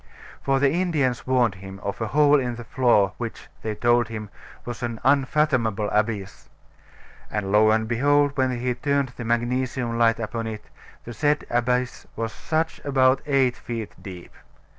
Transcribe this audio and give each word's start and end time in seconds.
For 0.41 0.57
the 0.59 0.71
Indians 0.71 1.27
warned 1.27 1.53
him 1.53 1.79
of 1.83 2.01
a 2.01 2.07
hole 2.07 2.39
in 2.39 2.55
the 2.55 2.63
floor 2.63 3.13
which 3.19 3.49
(they 3.61 3.75
told 3.75 4.07
him) 4.07 4.31
was 4.65 4.81
an 4.81 4.99
unfathomable 5.03 5.91
abyss. 5.91 6.49
And 7.29 7.51
lo 7.51 7.69
and 7.69 7.87
behold, 7.87 8.35
when 8.35 8.59
he 8.61 8.73
turned 8.73 9.09
the 9.09 9.23
magnesium 9.23 9.99
light 9.99 10.19
upon 10.19 10.47
it, 10.47 10.65
the 11.03 11.13
said 11.13 11.45
abyss 11.51 12.07
was 12.15 12.33
just 12.49 12.83
about 12.83 13.21
eight 13.27 13.55
feet 13.55 13.93
deep. 14.01 14.33